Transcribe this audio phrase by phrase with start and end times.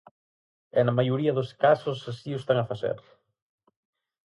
[0.79, 2.97] E na maioría dos casos así o están a facer.